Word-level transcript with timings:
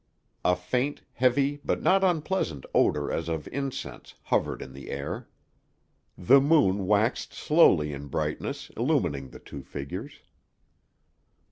A 0.43 0.55
faint, 0.55 1.03
heavy, 1.13 1.59
but 1.63 1.83
not 1.83 2.03
unpleasant 2.03 2.65
odor 2.73 3.11
as 3.11 3.29
of 3.29 3.47
incense, 3.49 4.15
hovered 4.23 4.63
in 4.63 4.73
the 4.73 4.89
air. 4.89 5.29
The 6.17 6.41
moon 6.41 6.87
waxed 6.87 7.35
slowly 7.35 7.93
in 7.93 8.07
brightness, 8.07 8.71
illumining 8.75 9.29
the 9.29 9.37
two 9.37 9.61
figures. 9.61 10.21